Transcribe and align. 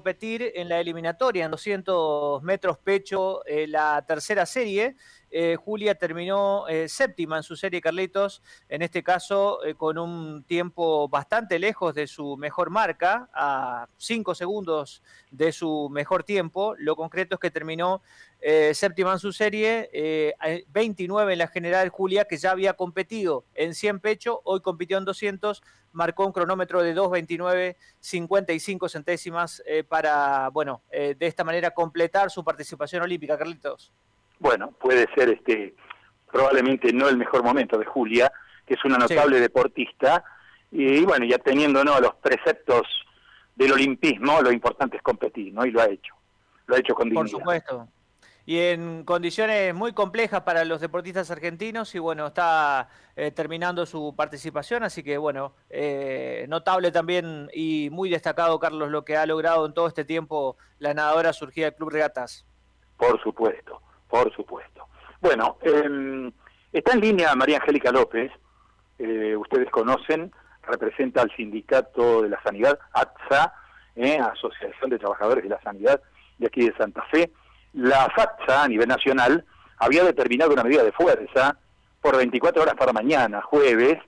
competir 0.00 0.52
en 0.54 0.70
la 0.70 0.80
eliminatoria 0.80 1.44
en 1.44 1.50
200 1.50 2.42
metros 2.42 2.78
pecho, 2.78 3.44
eh, 3.44 3.66
la 3.66 4.02
tercera 4.08 4.46
serie. 4.46 4.96
Eh, 5.30 5.56
Julia 5.56 5.94
terminó 5.94 6.66
eh, 6.68 6.88
séptima 6.88 7.36
en 7.36 7.42
su 7.44 7.54
serie 7.54 7.80
Carlitos, 7.80 8.42
en 8.68 8.82
este 8.82 9.02
caso 9.02 9.60
con 9.76 9.96
un 9.98 10.42
tiempo 10.44 11.08
bastante 11.08 11.58
lejos 11.58 11.94
de 11.94 12.06
su 12.06 12.36
mejor 12.36 12.70
marca, 12.70 13.28
a 13.32 13.88
5 13.96 14.34
segundos 14.34 15.02
de 15.30 15.52
su 15.52 15.88
mejor 15.90 16.24
tiempo. 16.24 16.74
Lo 16.78 16.96
concreto 16.96 17.36
es 17.36 17.40
que 17.40 17.50
terminó 17.50 18.02
séptima 18.72 19.12
en 19.12 19.18
su 19.18 19.32
serie, 19.32 20.34
29 20.68 21.32
en 21.32 21.38
la 21.38 21.48
general 21.48 21.90
Julia, 21.90 22.24
que 22.24 22.38
ya 22.38 22.50
había 22.52 22.72
competido 22.72 23.44
en 23.54 23.74
100 23.74 24.00
pecho, 24.00 24.40
hoy 24.44 24.60
compitió 24.60 24.96
en 24.98 25.04
200, 25.04 25.62
marcó 25.92 26.26
un 26.26 26.32
cronómetro 26.32 26.82
de 26.82 26.94
2.29, 26.94 27.76
55 28.00 28.88
centésimas 28.88 29.62
para, 29.88 30.48
bueno, 30.50 30.82
de 30.90 31.16
esta 31.20 31.44
manera 31.44 31.70
completar 31.72 32.30
su 32.30 32.42
participación 32.42 33.02
olímpica, 33.02 33.36
Carlitos 33.36 33.92
bueno, 34.40 34.72
puede 34.72 35.06
ser 35.14 35.28
este 35.30 35.74
probablemente 36.30 36.92
no 36.92 37.08
el 37.08 37.16
mejor 37.16 37.44
momento 37.44 37.78
de 37.78 37.84
Julia, 37.84 38.32
que 38.66 38.74
es 38.74 38.84
una 38.84 38.98
notable 38.98 39.40
deportista, 39.40 40.24
y, 40.70 41.04
bueno, 41.04 41.26
ya 41.26 41.38
teniendo 41.38 41.84
¿no? 41.84 41.98
los 42.00 42.14
preceptos 42.16 42.82
del 43.56 43.72
olimpismo, 43.72 44.40
lo 44.40 44.52
importante 44.52 44.96
es 44.96 45.02
competir, 45.02 45.52
¿no? 45.52 45.66
Y 45.66 45.72
lo 45.72 45.80
ha 45.80 45.86
hecho, 45.86 46.14
lo 46.66 46.76
ha 46.76 46.78
hecho 46.78 46.94
con 46.94 47.08
dignidad. 47.08 47.32
Por 47.32 47.40
supuesto. 47.40 47.88
Y 48.46 48.58
en 48.58 49.04
condiciones 49.04 49.74
muy 49.74 49.92
complejas 49.92 50.42
para 50.42 50.64
los 50.64 50.80
deportistas 50.80 51.30
argentinos, 51.30 51.94
y 51.94 51.98
bueno, 51.98 52.28
está 52.28 52.88
eh, 53.16 53.32
terminando 53.32 53.84
su 53.84 54.14
participación, 54.16 54.82
así 54.82 55.02
que 55.02 55.18
bueno, 55.18 55.54
eh, 55.68 56.46
notable 56.48 56.90
también 56.90 57.48
y 57.52 57.90
muy 57.90 58.08
destacado, 58.08 58.58
Carlos, 58.58 58.90
lo 58.90 59.04
que 59.04 59.16
ha 59.16 59.26
logrado 59.26 59.66
en 59.66 59.74
todo 59.74 59.88
este 59.88 60.04
tiempo 60.04 60.56
la 60.78 60.94
nadadora 60.94 61.32
surgida 61.32 61.66
del 61.66 61.74
Club 61.74 61.90
Regatas. 61.90 62.46
Por 62.96 63.20
supuesto. 63.22 63.82
Por 64.10 64.34
supuesto. 64.34 64.88
Bueno, 65.20 65.58
em, 65.62 66.30
está 66.72 66.92
en 66.92 67.00
línea 67.00 67.34
María 67.34 67.58
Angélica 67.58 67.92
López, 67.92 68.32
eh, 68.98 69.36
ustedes 69.36 69.70
conocen, 69.70 70.32
representa 70.62 71.22
al 71.22 71.34
Sindicato 71.36 72.22
de 72.22 72.28
la 72.28 72.42
Sanidad, 72.42 72.78
ATSA, 72.92 73.54
eh, 73.96 74.18
Asociación 74.18 74.90
de 74.90 74.98
Trabajadores 74.98 75.44
de 75.44 75.50
la 75.50 75.60
Sanidad 75.62 76.00
de 76.38 76.46
aquí 76.46 76.66
de 76.66 76.76
Santa 76.76 77.02
Fe. 77.10 77.30
La 77.72 78.08
FATSA 78.10 78.64
a 78.64 78.68
nivel 78.68 78.88
nacional 78.88 79.44
había 79.78 80.04
determinado 80.04 80.52
una 80.52 80.64
medida 80.64 80.82
de 80.82 80.92
fuerza 80.92 81.56
por 82.00 82.16
24 82.16 82.62
horas 82.62 82.74
para 82.74 82.92
mañana, 82.92 83.42
jueves, 83.42 83.98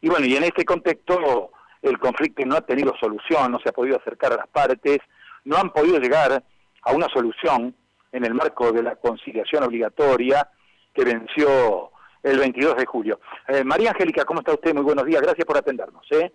y 0.00 0.08
bueno, 0.08 0.26
y 0.26 0.36
en 0.36 0.44
este 0.44 0.64
contexto 0.64 1.50
el 1.82 1.98
conflicto 1.98 2.44
no 2.44 2.56
ha 2.56 2.60
tenido 2.60 2.94
solución, 3.00 3.50
no 3.50 3.58
se 3.60 3.70
ha 3.70 3.72
podido 3.72 3.96
acercar 3.96 4.32
a 4.32 4.36
las 4.36 4.48
partes, 4.48 4.98
no 5.44 5.56
han 5.56 5.70
podido 5.70 5.98
llegar 5.98 6.42
a 6.82 6.92
una 6.92 7.08
solución 7.08 7.74
en 8.12 8.24
el 8.24 8.34
marco 8.34 8.72
de 8.72 8.82
la 8.82 8.96
conciliación 8.96 9.64
obligatoria 9.64 10.48
que 10.94 11.04
venció 11.04 11.90
el 12.22 12.38
22 12.38 12.76
de 12.76 12.86
julio. 12.86 13.20
Eh, 13.48 13.64
María 13.64 13.90
Angélica, 13.90 14.24
¿cómo 14.24 14.40
está 14.40 14.52
usted? 14.52 14.74
Muy 14.74 14.82
buenos 14.82 15.06
días, 15.06 15.22
gracias 15.22 15.46
por 15.46 15.56
atendernos. 15.56 16.04
¿eh? 16.10 16.32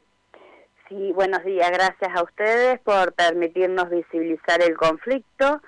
Sí, 0.90 1.12
buenos 1.14 1.44
días, 1.44 1.70
gracias 1.72 2.16
a 2.16 2.24
ustedes 2.24 2.80
por 2.82 3.14
permitirnos 3.14 3.90
visibilizar 3.90 4.62
el 4.62 4.76
conflicto. 4.78 5.62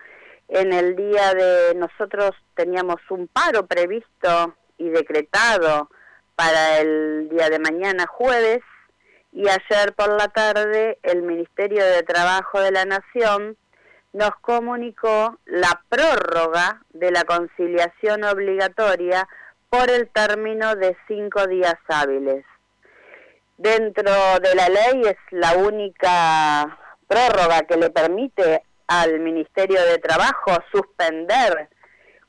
En 0.47 0.71
el 0.71 0.95
día 0.95 1.33
de 1.33 1.75
nosotros 1.75 2.31
teníamos 2.55 2.97
un 3.09 3.27
paro 3.27 3.65
previsto 3.65 4.55
y 4.77 4.89
decretado 4.89 5.89
para 6.35 6.79
el 6.79 7.29
día 7.29 7.49
de 7.49 7.59
mañana 7.59 8.05
jueves 8.07 8.59
y 9.33 9.47
ayer 9.49 9.93
por 9.93 10.09
la 10.09 10.29
tarde 10.29 10.99
el 11.03 11.23
Ministerio 11.23 11.83
de 11.83 12.03
Trabajo 12.03 12.61
de 12.61 12.71
la 12.71 12.85
Nación 12.85 13.57
nos 14.17 14.31
comunicó 14.41 15.37
la 15.45 15.79
prórroga 15.89 16.81
de 16.89 17.11
la 17.11 17.23
conciliación 17.23 18.23
obligatoria 18.23 19.27
por 19.69 19.91
el 19.91 20.09
término 20.09 20.75
de 20.75 20.97
cinco 21.07 21.45
días 21.45 21.75
hábiles. 21.87 22.43
Dentro 23.57 24.11
de 24.41 24.55
la 24.55 24.69
ley 24.69 25.03
es 25.05 25.17
la 25.29 25.53
única 25.57 26.79
prórroga 27.07 27.61
que 27.67 27.77
le 27.77 27.91
permite 27.91 28.63
al 28.87 29.19
Ministerio 29.19 29.83
de 29.83 29.99
Trabajo 29.99 30.63
suspender 30.71 31.69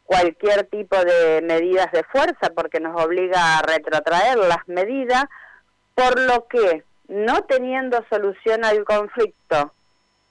cualquier 0.05 0.65
tipo 0.65 0.97
de 0.97 1.41
medidas 1.43 1.91
de 1.93 2.05
fuerza 2.05 2.51
porque 2.55 2.81
nos 2.81 3.03
obliga 3.03 3.59
a 3.59 3.63
retrotraer 3.63 4.37
las 4.37 4.67
medidas, 4.67 5.25
por 5.95 6.21
lo 6.21 6.47
que 6.49 6.85
no 7.09 7.45
teniendo 7.45 8.05
solución 8.11 8.67
al 8.67 8.85
conflicto 8.85 9.73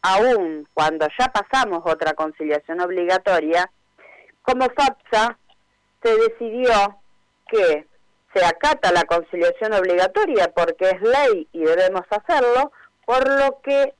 aún 0.01 0.67
cuando 0.73 1.07
ya 1.19 1.27
pasamos 1.27 1.81
otra 1.85 2.13
conciliación 2.13 2.79
obligatoria, 2.81 3.69
como 4.41 4.65
FAPSA 4.69 5.37
se 6.01 6.15
decidió 6.15 6.99
que 7.47 7.85
se 8.33 8.45
acata 8.45 8.91
la 8.91 9.03
conciliación 9.03 9.73
obligatoria 9.73 10.51
porque 10.55 10.89
es 10.89 11.01
ley 11.01 11.47
y 11.51 11.59
debemos 11.59 12.03
hacerlo, 12.09 12.71
por 13.05 13.27
lo 13.27 13.61
que 13.61 13.93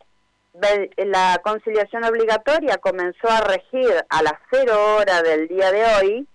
la 0.98 1.40
conciliación 1.44 2.04
obligatoria 2.04 2.78
comenzó 2.78 3.30
a 3.30 3.42
regir 3.42 3.94
a 4.10 4.24
las 4.24 4.34
cero 4.52 4.98
hora 4.98 5.22
del 5.22 5.48
día 5.48 5.72
de 5.72 5.86
hoy 5.86 6.28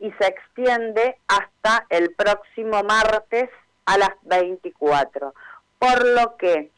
y 0.00 0.10
se 0.12 0.26
extiende 0.26 1.18
hasta 1.26 1.86
el 1.90 2.14
próximo 2.14 2.82
martes 2.82 3.50
a 3.84 3.98
las 3.98 4.10
24. 4.22 5.34
Por 5.78 6.06
lo 6.06 6.36
que 6.36 6.70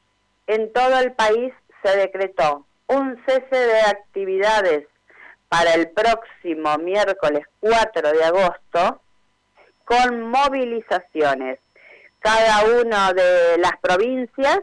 en 0.46 0.72
todo 0.72 0.98
el 0.98 1.12
país 1.12 1.52
se 1.82 1.96
decretó 1.96 2.66
un 2.86 3.22
cese 3.26 3.56
de 3.56 3.80
actividades 3.82 4.86
para 5.48 5.74
el 5.74 5.90
próximo 5.90 6.76
miércoles 6.78 7.44
4 7.60 8.12
de 8.12 8.24
agosto 8.24 9.00
con 9.84 10.22
movilizaciones. 10.30 11.58
Cada 12.20 12.64
una 12.80 13.12
de 13.12 13.58
las 13.58 13.76
provincias 13.80 14.60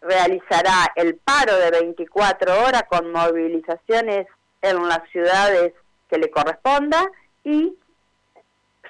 realizará 0.00 0.92
el 0.94 1.16
paro 1.16 1.56
de 1.56 1.70
24 1.70 2.64
horas 2.64 2.84
con 2.88 3.10
movilizaciones 3.10 4.26
en 4.62 4.88
las 4.88 5.00
ciudades 5.10 5.72
que 6.08 6.18
le 6.18 6.30
corresponda 6.30 7.10
y 7.44 7.74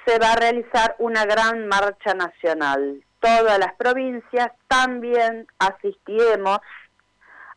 se 0.07 0.19
va 0.19 0.33
a 0.33 0.37
realizar 0.37 0.97
una 0.99 1.25
gran 1.25 1.67
marcha 1.69 2.15
nacional. 2.15 3.03
Todas 3.21 3.59
las 3.59 3.75
provincias 3.75 4.51
también 4.69 5.47
asistiremos 5.59 6.59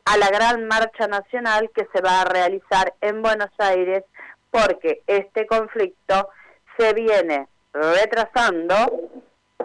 a 0.05 0.17
la 0.17 0.29
gran 0.29 0.67
marcha 0.67 1.07
nacional 1.07 1.69
que 1.73 1.87
se 1.93 2.01
va 2.01 2.21
a 2.21 2.25
realizar 2.25 2.93
en 3.01 3.21
Buenos 3.21 3.51
Aires 3.57 4.03
porque 4.49 5.01
este 5.07 5.45
conflicto 5.47 6.29
se 6.77 6.93
viene 6.93 7.47
retrasando 7.73 9.09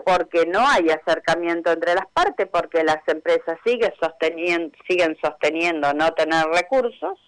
porque 0.05 0.47
no 0.47 0.61
hay 0.67 0.89
acercamiento 0.91 1.73
entre 1.73 1.95
las 1.95 2.07
partes, 2.13 2.47
porque 2.47 2.85
las 2.85 2.99
empresas 3.09 3.59
siguen 3.65 3.93
sosteniendo, 4.01 4.77
siguen 4.87 5.17
sosteniendo 5.21 5.93
no 5.95 6.13
tener 6.13 6.47
recursos 6.47 7.19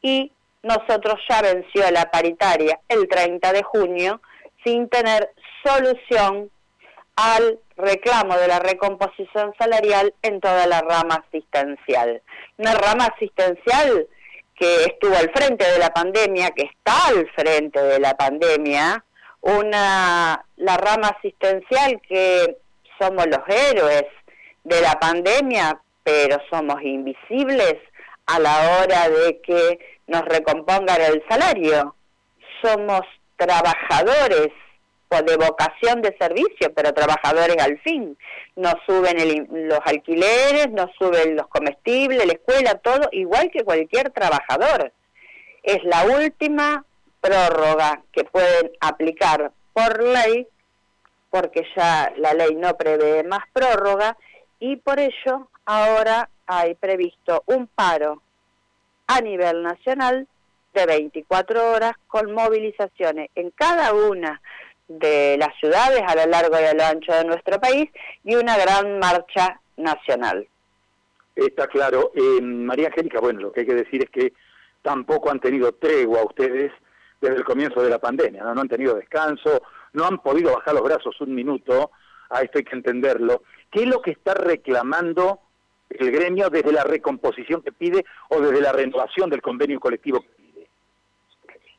y 0.00 0.30
nosotros 0.62 1.20
ya 1.28 1.42
venció 1.42 1.90
la 1.90 2.10
paritaria 2.10 2.78
el 2.88 3.08
30 3.08 3.52
de 3.52 3.62
junio 3.62 4.20
sin 4.64 4.88
tener 4.88 5.30
solución 5.64 6.50
al 7.16 7.58
reclamo 7.76 8.36
de 8.36 8.48
la 8.48 8.58
recomposición 8.58 9.52
salarial 9.58 10.14
en 10.22 10.40
toda 10.40 10.66
la 10.66 10.80
rama 10.80 11.24
asistencial. 11.26 12.22
Una 12.58 12.74
rama 12.74 13.06
asistencial 13.06 14.06
que 14.54 14.84
estuvo 14.84 15.16
al 15.16 15.30
frente 15.32 15.64
de 15.64 15.78
la 15.78 15.90
pandemia, 15.90 16.50
que 16.50 16.62
está 16.62 17.08
al 17.08 17.28
frente 17.30 17.82
de 17.82 17.98
la 17.98 18.14
pandemia, 18.14 19.04
una 19.40 20.44
la 20.56 20.76
rama 20.76 21.08
asistencial 21.18 22.00
que 22.08 22.56
somos 22.98 23.26
los 23.26 23.40
héroes 23.48 24.04
de 24.62 24.80
la 24.80 24.94
pandemia, 24.94 25.80
pero 26.02 26.38
somos 26.50 26.80
invisibles 26.82 27.76
a 28.26 28.38
la 28.38 28.78
hora 28.78 29.08
de 29.08 29.40
que 29.42 29.78
nos 30.06 30.22
recompongan 30.22 31.00
el 31.02 31.22
salario. 31.28 31.94
Somos 32.62 33.02
trabajadores 33.36 34.50
de 35.22 35.36
vocación 35.36 36.02
de 36.02 36.16
servicio, 36.18 36.72
pero 36.74 36.92
trabajadores 36.92 37.56
al 37.58 37.78
fin. 37.80 38.16
Nos 38.56 38.74
suben 38.86 39.48
los 39.68 39.80
alquileres, 39.84 40.70
nos 40.70 40.90
suben 40.98 41.36
los 41.36 41.48
comestibles, 41.48 42.26
la 42.26 42.32
escuela, 42.32 42.74
todo, 42.76 43.08
igual 43.12 43.50
que 43.50 43.64
cualquier 43.64 44.10
trabajador. 44.10 44.92
Es 45.62 45.82
la 45.84 46.04
última 46.04 46.84
prórroga 47.20 48.02
que 48.12 48.24
pueden 48.24 48.70
aplicar 48.80 49.52
por 49.72 50.02
ley, 50.02 50.46
porque 51.30 51.66
ya 51.76 52.12
la 52.16 52.34
ley 52.34 52.54
no 52.54 52.76
prevé 52.76 53.24
más 53.24 53.44
prórroga, 53.52 54.16
y 54.58 54.76
por 54.76 55.00
ello 55.00 55.48
ahora 55.64 56.28
hay 56.46 56.74
previsto 56.74 57.42
un 57.46 57.66
paro 57.66 58.22
a 59.06 59.20
nivel 59.20 59.62
nacional 59.62 60.28
de 60.74 60.86
24 60.86 61.72
horas 61.72 61.92
con 62.08 62.32
movilizaciones 62.32 63.30
en 63.34 63.50
cada 63.50 63.94
una 63.94 64.40
de 64.88 65.36
las 65.38 65.54
ciudades 65.58 66.02
a 66.06 66.14
lo 66.14 66.26
largo 66.30 66.60
y 66.60 66.64
a 66.64 66.74
lo 66.74 66.84
ancho 66.84 67.12
de 67.12 67.24
nuestro 67.24 67.60
país 67.60 67.90
y 68.22 68.34
una 68.34 68.56
gran 68.58 68.98
marcha 68.98 69.60
nacional. 69.76 70.46
Está 71.34 71.66
claro. 71.66 72.12
Eh, 72.14 72.40
María 72.40 72.88
Angélica, 72.88 73.20
bueno, 73.20 73.40
lo 73.40 73.52
que 73.52 73.60
hay 73.60 73.66
que 73.66 73.74
decir 73.74 74.02
es 74.02 74.10
que 74.10 74.32
tampoco 74.82 75.30
han 75.30 75.40
tenido 75.40 75.72
tregua 75.72 76.24
ustedes 76.24 76.72
desde 77.20 77.36
el 77.36 77.44
comienzo 77.44 77.82
de 77.82 77.90
la 77.90 77.98
pandemia, 77.98 78.44
¿no? 78.44 78.60
han 78.60 78.68
tenido 78.68 78.94
descanso, 78.94 79.62
no 79.94 80.04
han 80.04 80.18
podido 80.18 80.52
bajar 80.52 80.74
los 80.74 80.82
brazos 80.82 81.18
un 81.20 81.34
minuto, 81.34 81.90
a 82.28 82.42
esto 82.42 82.58
hay 82.58 82.64
que 82.64 82.76
entenderlo. 82.76 83.42
¿Qué 83.70 83.82
es 83.82 83.88
lo 83.88 84.02
que 84.02 84.10
está 84.10 84.34
reclamando 84.34 85.40
el 85.88 86.10
gremio 86.10 86.50
desde 86.50 86.72
la 86.72 86.84
recomposición 86.84 87.62
que 87.62 87.72
pide 87.72 88.04
o 88.28 88.40
desde 88.40 88.60
la 88.60 88.72
renovación 88.72 89.30
del 89.30 89.40
convenio 89.40 89.80
colectivo? 89.80 90.24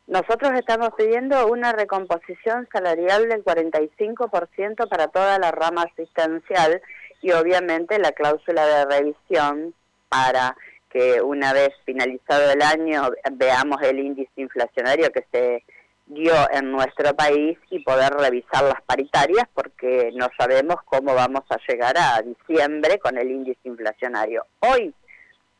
Nosotros 0.07 0.51
estamos 0.53 0.89
pidiendo 0.95 1.47
una 1.47 1.71
recomposición 1.71 2.67
salarial 2.71 3.27
del 3.27 3.43
45% 3.43 4.87
para 4.87 5.07
toda 5.07 5.39
la 5.39 5.51
rama 5.51 5.83
asistencial 5.83 6.79
y 7.21 7.31
obviamente 7.31 7.97
la 7.97 8.11
cláusula 8.11 8.67
de 8.67 8.85
revisión 8.85 9.73
para 10.09 10.55
que 10.91 11.21
una 11.21 11.53
vez 11.53 11.69
finalizado 11.85 12.51
el 12.51 12.61
año 12.61 13.09
veamos 13.31 13.81
el 13.81 13.99
índice 13.99 14.31
inflacionario 14.35 15.11
que 15.11 15.25
se 15.31 15.63
dio 16.05 16.33
en 16.51 16.71
nuestro 16.71 17.15
país 17.15 17.57
y 17.71 17.79
poder 17.79 18.13
revisar 18.13 18.63
las 18.63 18.81
paritarias 18.83 19.47
porque 19.55 20.11
no 20.13 20.29
sabemos 20.37 20.75
cómo 20.85 21.15
vamos 21.15 21.43
a 21.49 21.57
llegar 21.67 21.97
a 21.97 22.21
diciembre 22.21 22.99
con 22.99 23.17
el 23.17 23.31
índice 23.31 23.59
inflacionario. 23.63 24.45
Hoy 24.59 24.93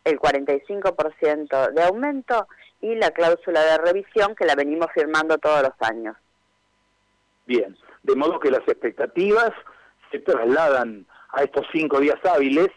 el 0.03 0.19
45% 0.19 1.71
de 1.71 1.83
aumento 1.83 2.47
y 2.85 2.93
la 2.93 3.09
cláusula 3.09 3.61
de 3.63 3.77
revisión 3.79 4.35
que 4.35 4.45
la 4.45 4.53
venimos 4.53 4.87
firmando 4.93 5.39
todos 5.39 5.63
los 5.63 5.89
años. 5.89 6.15
Bien, 7.47 7.75
de 8.03 8.15
modo 8.15 8.39
que 8.39 8.51
las 8.51 8.61
expectativas 8.67 9.51
se 10.11 10.19
trasladan 10.19 11.07
a 11.29 11.43
estos 11.43 11.65
cinco 11.71 11.99
días 11.99 12.23
hábiles 12.23 12.69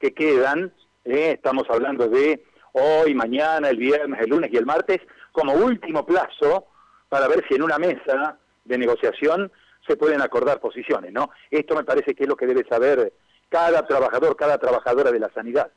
que 0.00 0.12
quedan, 0.12 0.72
eh, 1.04 1.32
estamos 1.34 1.64
hablando 1.70 2.08
de 2.08 2.44
hoy, 2.72 3.14
mañana, 3.14 3.68
el 3.68 3.76
viernes, 3.76 4.20
el 4.20 4.30
lunes 4.30 4.50
y 4.52 4.56
el 4.56 4.66
martes, 4.66 5.00
como 5.30 5.52
último 5.52 6.04
plazo 6.04 6.66
para 7.08 7.28
ver 7.28 7.44
si 7.48 7.54
en 7.54 7.62
una 7.62 7.78
mesa 7.78 8.36
de 8.64 8.76
negociación 8.76 9.52
se 9.86 9.96
pueden 9.96 10.20
acordar 10.20 10.58
posiciones, 10.58 11.12
¿no? 11.12 11.30
Esto 11.48 11.76
me 11.76 11.84
parece 11.84 12.16
que 12.16 12.24
es 12.24 12.28
lo 12.28 12.36
que 12.36 12.46
debe 12.46 12.64
saber 12.64 13.12
cada 13.48 13.86
trabajador, 13.86 14.34
cada 14.34 14.58
trabajadora 14.58 15.12
de 15.12 15.20
la 15.20 15.30
sanidad. 15.32 15.70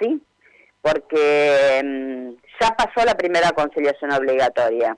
Sí, 0.00 0.20
porque 0.82 1.80
mm, 1.84 2.30
ya 2.60 2.76
pasó 2.76 3.04
la 3.04 3.16
primera 3.16 3.52
conciliación 3.52 4.12
obligatoria. 4.12 4.96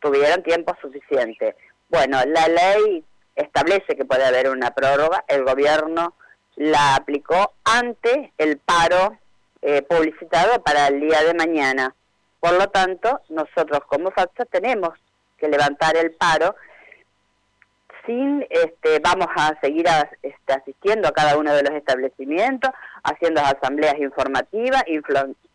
Tuvieron 0.00 0.42
tiempo 0.42 0.76
suficiente. 0.80 1.56
Bueno, 1.88 2.18
la 2.26 2.48
ley 2.48 3.04
establece 3.34 3.96
que 3.96 4.04
puede 4.04 4.24
haber 4.24 4.48
una 4.48 4.70
prórroga, 4.70 5.24
el 5.28 5.44
gobierno 5.44 6.14
la 6.56 6.94
aplicó 6.94 7.54
ante 7.64 8.32
el 8.38 8.58
paro 8.58 9.18
eh, 9.62 9.82
publicitado 9.82 10.62
para 10.62 10.88
el 10.88 11.00
día 11.00 11.22
de 11.22 11.34
mañana. 11.34 11.94
Por 12.38 12.52
lo 12.52 12.68
tanto, 12.68 13.22
nosotros 13.30 13.80
como 13.86 14.10
FATSA 14.10 14.44
tenemos 14.44 14.90
que 15.38 15.48
levantar 15.48 15.96
el 15.96 16.12
paro 16.12 16.54
sin, 18.06 18.46
este, 18.50 18.98
vamos 19.00 19.28
a 19.36 19.58
seguir 19.60 19.86
este, 20.22 20.52
asistiendo 20.52 21.08
a 21.08 21.12
cada 21.12 21.36
uno 21.38 21.54
de 21.54 21.62
los 21.62 21.72
establecimientos, 21.72 22.70
haciendo 23.02 23.40
asambleas 23.40 23.98
informativas, 23.98 24.84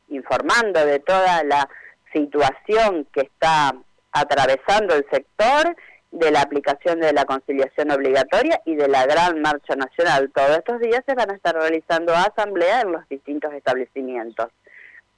informando 0.09 0.85
de 0.85 0.99
toda 0.99 1.43
la 1.43 1.69
situación 2.13 3.07
que 3.13 3.21
está 3.21 3.75
atravesando 4.11 4.95
el 4.95 5.05
sector, 5.11 5.75
de 6.11 6.31
la 6.31 6.41
aplicación 6.41 6.99
de 6.99 7.13
la 7.13 7.25
conciliación 7.25 7.91
obligatoria 7.91 8.61
y 8.65 8.75
de 8.75 8.87
la 8.87 9.05
gran 9.05 9.41
marcha 9.41 9.75
nacional. 9.75 10.31
Todos 10.33 10.57
estos 10.57 10.79
días 10.79 11.03
se 11.05 11.13
van 11.13 11.29
a 11.29 11.35
estar 11.35 11.55
realizando 11.55 12.13
asambleas 12.15 12.83
en 12.83 12.93
los 12.93 13.07
distintos 13.09 13.53
establecimientos 13.53 14.47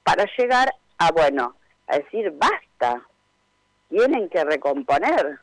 para 0.04 0.26
llegar 0.36 0.70
a, 0.98 1.10
bueno, 1.12 1.56
a 1.86 1.96
decir, 1.96 2.30
basta, 2.32 3.02
tienen 3.88 4.28
que 4.28 4.44
recomponer, 4.44 5.38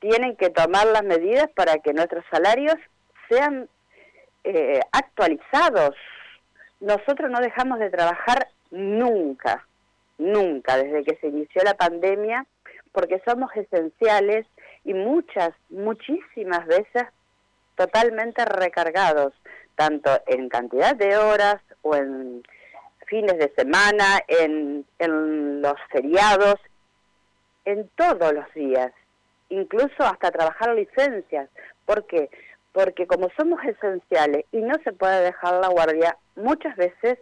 tienen 0.00 0.36
que 0.36 0.50
tomar 0.50 0.86
las 0.86 1.02
medidas 1.02 1.48
para 1.54 1.78
que 1.78 1.92
nuestros 1.92 2.24
salarios 2.30 2.76
sean 3.28 3.68
eh, 4.44 4.80
actualizados. 4.92 5.94
Nosotros 6.80 7.30
no 7.30 7.40
dejamos 7.40 7.78
de 7.78 7.90
trabajar 7.90 8.48
nunca, 8.70 9.66
nunca, 10.18 10.76
desde 10.76 11.04
que 11.04 11.16
se 11.16 11.28
inició 11.28 11.62
la 11.64 11.74
pandemia, 11.74 12.46
porque 12.92 13.20
somos 13.26 13.50
esenciales 13.54 14.46
y 14.84 14.94
muchas, 14.94 15.50
muchísimas 15.68 16.66
veces 16.66 17.04
totalmente 17.76 18.44
recargados, 18.44 19.32
tanto 19.76 20.10
en 20.26 20.48
cantidad 20.48 20.94
de 20.96 21.16
horas 21.16 21.56
o 21.82 21.94
en 21.94 22.42
fines 23.06 23.38
de 23.38 23.52
semana, 23.56 24.20
en, 24.26 24.84
en 24.98 25.62
los 25.62 25.76
feriados, 25.90 26.56
en 27.64 27.88
todos 27.96 28.32
los 28.32 28.52
días, 28.54 28.92
incluso 29.50 30.02
hasta 30.04 30.30
trabajar 30.30 30.74
licencias. 30.74 31.48
¿Por 31.84 32.06
qué? 32.06 32.30
Porque 32.72 33.06
como 33.06 33.28
somos 33.36 33.62
esenciales 33.64 34.44
y 34.52 34.58
no 34.58 34.74
se 34.84 34.92
puede 34.92 35.22
dejar 35.24 35.54
la 35.54 35.68
guardia, 35.68 36.16
muchas 36.36 36.76
veces 36.76 37.18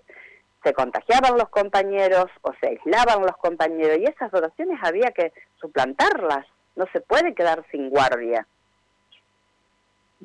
se 0.63 0.73
contagiaban 0.73 1.39
los 1.39 1.49
compañeros 1.49 2.27
o 2.43 2.53
se 2.61 2.69
aislaban 2.69 3.23
los 3.23 3.37
compañeros 3.37 3.99
y 3.99 4.05
esas 4.05 4.31
dotaciones 4.33 4.79
había 4.83 5.13
que 5.13 5.33
suplantarlas, 5.61 6.47
no 6.75 6.87
se 6.93 7.01
puede 7.01 7.35
quedar 7.35 7.65
sin 7.71 7.89
guardia. 7.89 8.47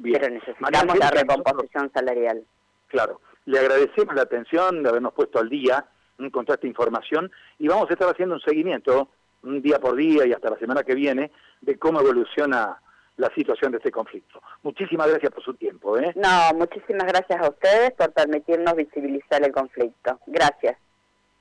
Pero 0.02 0.30
necesitamos 0.30 0.98
la 0.98 1.12
recomposición 1.12 1.92
salarial. 1.94 2.44
Claro. 2.88 3.22
Le 3.46 3.60
agradecemos 3.60 4.16
la 4.16 4.24
atención 4.24 4.84
de 4.84 4.90
habernos 4.90 5.14
puesto 5.14 5.40
al 5.40 5.50
día 5.50 5.86
con 6.32 6.46
toda 6.46 6.56
esta 6.56 6.68
información 6.68 7.32
y 7.58 7.68
vamos 7.68 7.90
a 7.90 7.94
estar 7.94 8.10
haciendo 8.10 8.36
un 8.36 8.42
seguimiento 8.42 9.10
un 9.44 9.62
día 9.62 9.80
por 9.80 9.96
día 9.96 10.26
y 10.26 10.34
hasta 10.34 10.50
la 10.50 10.58
semana 10.58 10.84
que 10.84 10.96
viene 10.96 11.32
de 11.62 11.78
cómo 11.78 12.00
evoluciona 12.00 12.80
la 13.18 13.30
situación 13.36 13.72
de 13.72 13.78
este 13.78 13.92
conflicto. 13.92 14.42
Muchísimas 14.64 15.08
gracias 15.08 15.32
por 15.32 15.44
su 15.44 15.54
tiempo. 15.54 15.98
¿eh? 15.98 16.14
No, 16.16 16.58
muchísimas 16.58 17.08
gracias 17.08 17.40
a 17.40 17.50
ustedes 17.50 17.92
por 17.92 18.12
permitirnos 18.14 18.76
visibilizar 18.76 19.44
el 19.44 19.52
conflicto. 19.52 20.20
Gracias. 20.28 20.78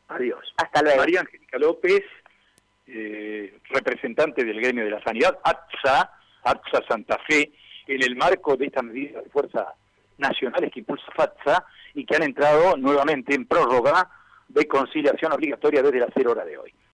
Adiós. 0.08 0.52
Hasta 0.56 0.82
luego. 0.82 0.98
María 0.98 1.20
Angélica 1.20 1.58
López, 1.58 2.02
eh, 2.86 3.58
representante 3.70 4.44
del 4.44 4.60
gremio 4.60 4.84
de 4.84 4.90
la 4.90 5.02
sanidad, 5.02 5.38
ATSA, 5.42 6.12
ATSA 6.42 6.82
Santa 6.88 7.18
Fe, 7.26 7.52
en 7.86 8.02
el 8.02 8.16
marco 8.16 8.56
de 8.56 8.66
esta 8.66 8.82
medida 8.82 9.20
de 9.22 9.30
fuerza 9.30 9.74
nacionales 10.18 10.70
que 10.72 10.80
impulsa 10.80 11.06
FATSA 11.16 11.64
y 11.94 12.04
que 12.04 12.16
han 12.16 12.24
entrado 12.24 12.76
nuevamente 12.76 13.34
en 13.34 13.46
prórroga 13.46 14.10
de 14.48 14.66
conciliación 14.66 15.32
obligatoria 15.32 15.82
desde 15.82 16.00
la 16.00 16.08
cero 16.14 16.32
hora 16.32 16.44
de 16.44 16.58
hoy. 16.58 16.74